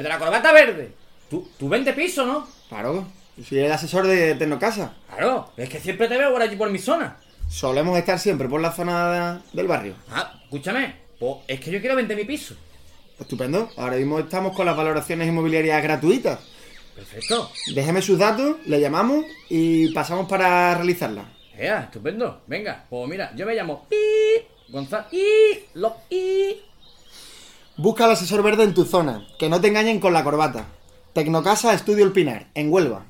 ¿El 0.00 0.04
de 0.04 0.08
la 0.08 0.18
corbata 0.18 0.50
verde? 0.50 0.92
¿Tú, 1.28 1.46
tú 1.58 1.68
vende 1.68 1.92
piso, 1.92 2.24
no? 2.24 2.48
Claro, 2.70 3.06
soy 3.46 3.58
el 3.58 3.70
asesor 3.70 4.06
de 4.06 4.34
Tecnocasa. 4.34 4.94
Claro, 5.10 5.52
es 5.58 5.68
que 5.68 5.78
siempre 5.78 6.08
te 6.08 6.16
veo 6.16 6.32
por 6.32 6.40
allí 6.40 6.56
por 6.56 6.70
mi 6.70 6.78
zona. 6.78 7.18
Solemos 7.50 7.98
estar 7.98 8.18
siempre 8.18 8.48
por 8.48 8.62
la 8.62 8.72
zona 8.72 9.42
del 9.52 9.68
barrio. 9.68 9.92
Ah, 10.10 10.40
escúchame, 10.42 10.94
pues 11.18 11.34
es 11.48 11.60
que 11.60 11.70
yo 11.70 11.80
quiero 11.80 11.96
vender 11.96 12.16
mi 12.16 12.24
piso. 12.24 12.54
Estupendo. 13.18 13.68
Ahora 13.76 13.96
mismo 13.96 14.18
estamos 14.20 14.56
con 14.56 14.64
las 14.64 14.74
valoraciones 14.74 15.28
inmobiliarias 15.28 15.82
gratuitas. 15.82 16.38
Perfecto. 16.96 17.50
Déjeme 17.74 18.00
sus 18.00 18.18
datos, 18.18 18.56
le 18.64 18.80
llamamos 18.80 19.26
y 19.50 19.92
pasamos 19.92 20.26
para 20.26 20.76
realizarla. 20.76 21.26
Ea, 21.58 21.80
estupendo. 21.80 22.40
Venga, 22.46 22.86
pues 22.88 23.06
mira, 23.06 23.36
yo 23.36 23.44
me 23.44 23.54
llamo 23.54 23.86
I 23.90 24.72
Gonzalo 24.72 25.08
I 25.12 25.66
Lo 25.74 25.94
I. 26.08 26.69
Busca 27.82 28.04
al 28.04 28.10
asesor 28.10 28.42
verde 28.42 28.64
en 28.64 28.74
tu 28.74 28.84
zona, 28.84 29.26
que 29.38 29.48
no 29.48 29.58
te 29.58 29.68
engañen 29.68 30.00
con 30.00 30.12
la 30.12 30.22
corbata. 30.22 30.66
Tecnocasa 31.14 31.72
Estudio 31.72 32.04
El 32.04 32.12
Pinar, 32.12 32.50
en 32.52 32.70
Huelva. 32.70 33.09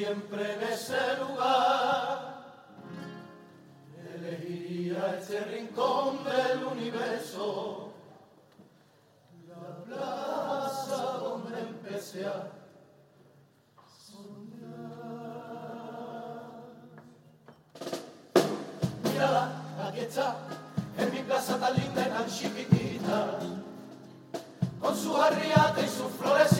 Siempre 0.00 0.54
en 0.54 0.62
ese 0.62 0.96
lugar, 1.18 2.40
elegiría 4.02 5.16
este 5.18 5.40
rincón 5.40 6.24
del 6.24 6.64
universo, 6.64 7.92
la 9.46 9.84
plaza 9.84 11.02
donde 11.20 11.60
empecé 11.60 12.24
a 12.24 12.50
soñar. 14.06 14.40
Mírala, 19.04 19.52
aquí 19.86 20.00
está 20.00 20.34
en 20.96 21.12
mi 21.12 21.18
plaza 21.18 21.58
tan 21.58 21.74
linda 21.76 22.06
y 22.06 22.08
tan 22.08 22.26
chiquitita, 22.26 23.38
con 24.80 24.96
su 24.96 25.14
arriata 25.14 25.82
y 25.82 25.88
su 25.88 26.08
florecita, 26.08 26.59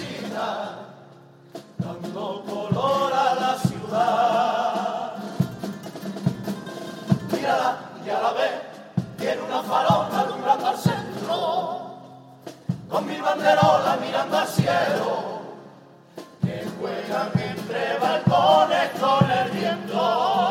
banderolas 13.30 14.00
mirando 14.00 14.38
al 14.38 14.48
cielo, 14.48 15.40
que 16.42 16.66
juegan 16.78 17.30
entre 17.34 17.98
balcones 17.98 18.90
con 19.00 19.30
el 19.30 19.50
viento. 19.50 20.50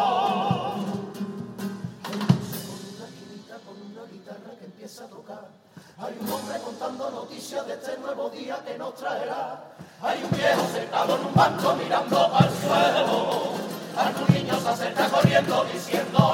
Hay 6.02 6.18
un 6.22 6.32
hombre 6.32 6.58
contando 6.64 7.12
noticias 7.12 7.68
de 7.68 7.74
este 7.74 7.98
nuevo 7.98 8.30
día 8.30 8.58
que 8.66 8.78
nos 8.78 8.96
traerá. 8.96 9.62
Hay 10.02 10.24
un 10.24 10.32
viejo 10.32 10.66
sentado 10.74 11.18
en 11.18 11.26
un 11.26 11.34
banco 11.34 11.76
mirando 11.76 12.34
al 12.34 12.50
suelo. 12.50 13.54
Algún 13.98 14.34
niño 14.34 14.58
se 14.62 14.70
acerca 14.70 15.10
corriendo 15.10 15.66
diciéndole 15.66 16.29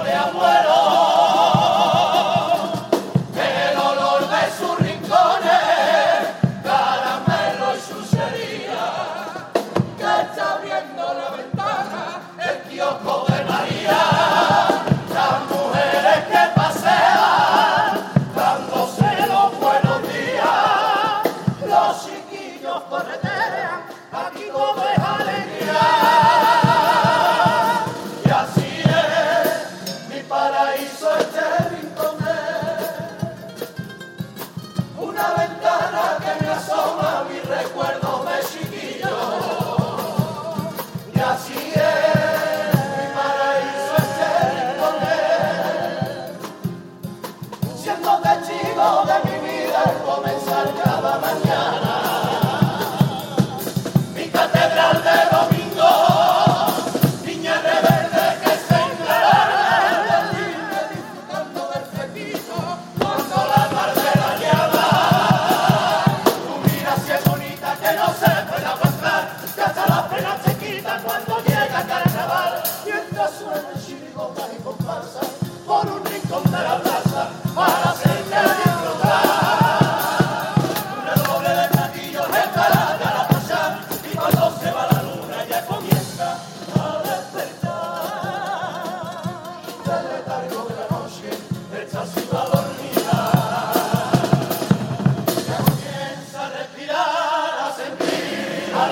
cada 50.73 51.19
mañana. 51.19 51.84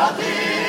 Latina. 0.04 0.63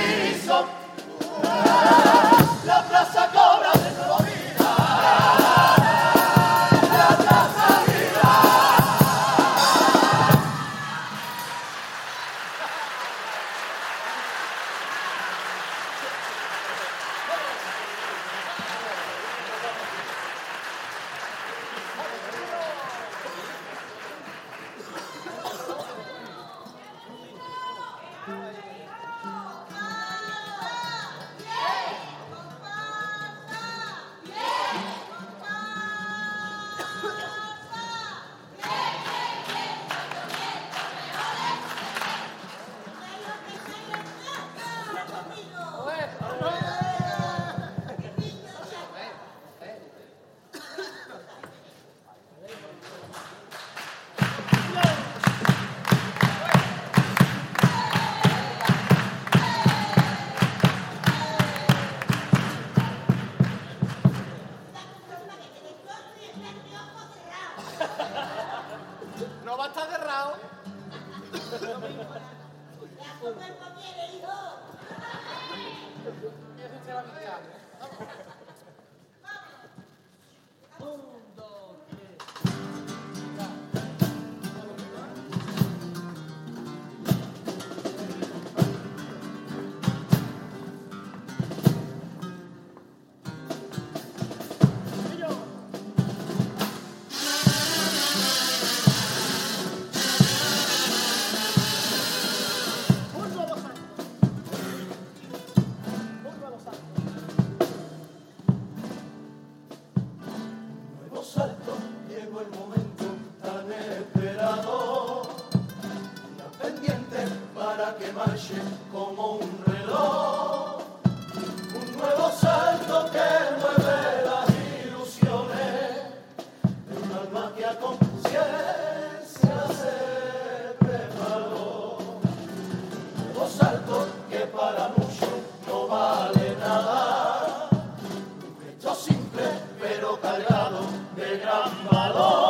de 141.17 141.39
gran 141.39 141.71
valor. 141.91 142.44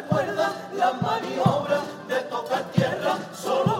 recuerda 0.00 0.52
las 0.76 1.02
maniobras 1.02 1.82
de 2.08 2.20
tocar 2.22 2.64
tierra 2.72 3.18
solo 3.34 3.79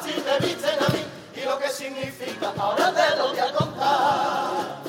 ti 0.00 0.14
me 0.24 0.46
dicen 0.46 0.78
a 0.80 0.88
mí 0.92 1.04
y 1.34 1.44
lo 1.44 1.58
que 1.58 1.68
significa 1.70 2.52
ahora 2.58 2.92
te 2.92 3.16
lo 3.16 3.28
voy 3.28 3.38
a 3.38 3.52
contar. 3.52 4.80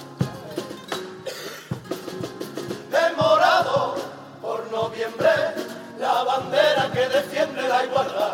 De 2.90 3.16
morado 3.16 3.96
por 4.42 4.72
noviembre, 4.72 5.30
la 6.00 6.24
bandera 6.24 6.90
que 6.94 7.08
defiende 7.10 7.62
la 7.68 7.86
igualdad. 7.86 8.34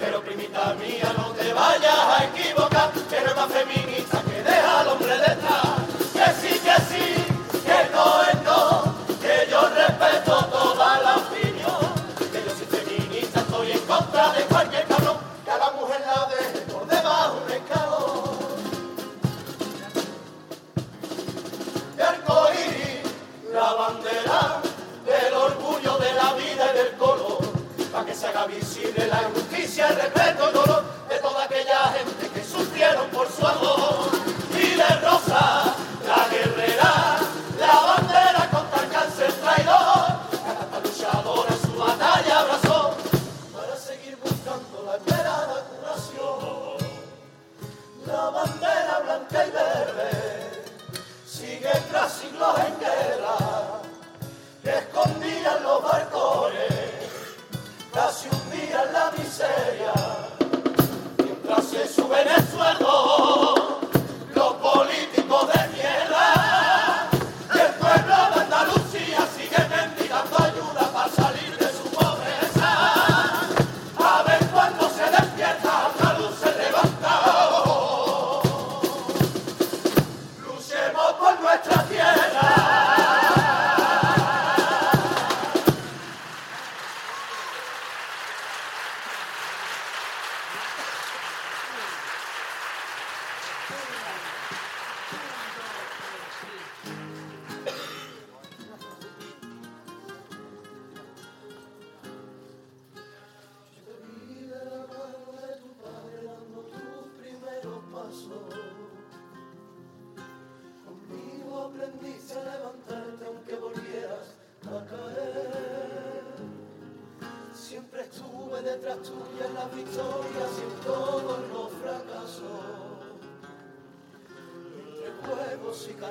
Pero 0.00 0.22
primita 0.22 0.74
mía, 0.74 1.12
no 1.16 1.30
te 1.32 1.52
vayas 1.52 1.98
a 2.16 2.24
equivocar, 2.24 2.90
que 2.92 3.20
no 3.20 3.34
más 3.34 3.52
feminista. 3.52 4.03
Yes, 29.84 30.43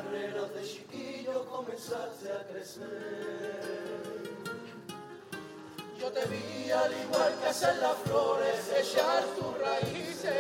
carreras 0.04 0.54
de 0.54 0.64
chiquillo 0.64 1.46
comenzaste 1.46 2.32
a 2.32 2.48
crecer. 2.48 3.94
Yo 6.00 6.12
te 6.12 6.26
vi 6.26 6.72
al 6.72 6.92
igual 6.92 7.34
que 7.40 7.48
hacer 7.48 7.76
las 7.78 7.96
flores, 8.06 8.72
echar 8.78 9.24
tus 9.38 9.58
raíces. 9.60 10.34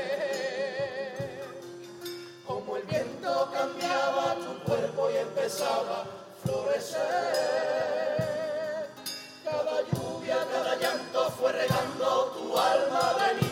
Como 2.46 2.78
el 2.78 2.84
viento 2.84 3.50
cambiaba 3.54 4.36
tu 4.36 4.64
cuerpo 4.64 5.10
y 5.12 5.18
empezaba 5.18 6.02
a 6.02 6.06
florecer. 6.44 7.00
Cada 9.44 9.82
lluvia, 9.92 10.38
cada 10.52 10.76
llanto 10.76 11.32
fue 11.32 11.52
regando 11.54 12.32
tu 12.36 12.58
alma 12.58 13.14
de 13.20 13.43